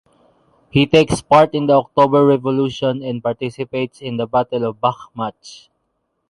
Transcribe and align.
He 0.71 0.87
takes 0.87 1.21
part 1.21 1.53
in 1.53 1.67
the 1.67 1.73
October 1.73 2.25
Revolution 2.25 3.03
and 3.03 3.21
participates 3.21 4.01
in 4.01 4.17
the 4.17 4.25
Battle 4.25 4.63
of 4.63 4.81
Bakhmatch. 4.81 5.69